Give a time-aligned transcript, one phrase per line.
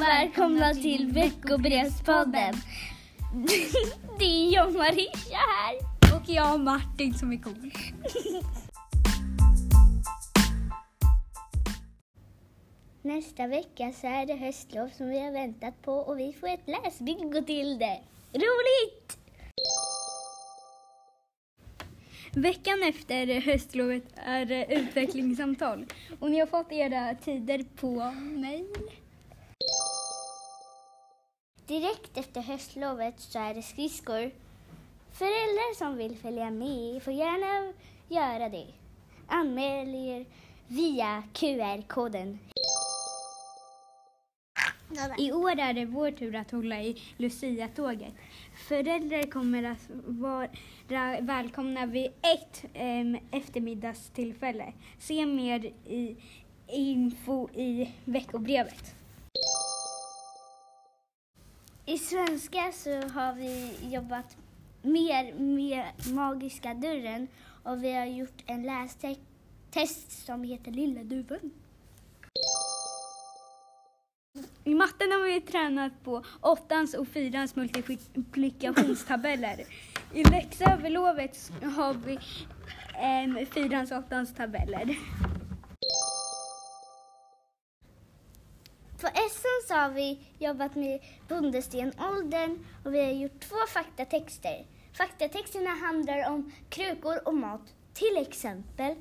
[0.00, 2.54] och välkomna till veckobrevspodden.
[4.18, 5.76] Det är jag Marisha här.
[6.16, 7.72] Och jag Martin som är cool.
[13.02, 16.68] Nästa vecka så är det höstlov som vi har väntat på och vi får ett
[16.68, 18.00] läsbingo till det.
[18.32, 19.18] Roligt!
[22.34, 25.86] Veckan efter höstlovet är det utvecklingssamtal
[26.20, 28.66] och ni har fått era tider på mail.
[31.70, 34.30] Direkt efter höstlovet så är det skridskor.
[35.12, 37.72] Föräldrar som vill följa med får gärna
[38.08, 38.66] göra det.
[39.26, 40.26] Anmäl er
[40.68, 42.38] via QR-koden.
[45.18, 48.14] I år är det vår tur att hålla i Lucia-tåget.
[48.68, 50.48] Föräldrar kommer att vara
[51.20, 54.72] välkomna vid ett äm, eftermiddagstillfälle.
[54.98, 56.16] Se mer i
[56.68, 58.99] info i veckobrevet.
[61.90, 64.36] I svenska så har vi jobbat
[64.82, 67.28] mer med Magiska dörren
[67.62, 71.50] och vi har gjort en lästest som heter Lilla duven.
[74.64, 79.64] I matten har vi tränat på åttans och fyrans multiplikationstabeller.
[80.14, 82.18] I läxa över lovet har vi
[82.98, 84.96] ehm, fyrans och åttans tabeller.
[89.00, 94.66] På SO så har vi jobbat med bondestenåldern och vi har gjort två faktatexter.
[94.92, 98.94] Faktatexterna handlar om krukor och mat, till exempel.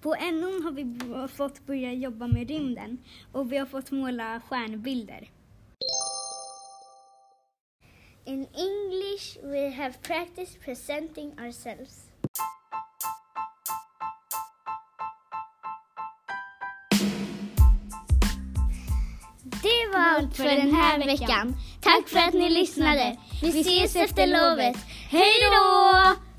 [0.00, 2.98] På NO har vi fått börja jobba med rymden
[3.32, 5.30] och vi har fått måla stjärnbilder.
[8.24, 12.09] In English we have practiced presenting ourselves.
[19.92, 21.56] Var allt för den här veckan.
[21.80, 23.16] Tack för att ni lyssnade.
[23.42, 24.76] Vi ses efter lovet.
[25.10, 26.29] Hej då!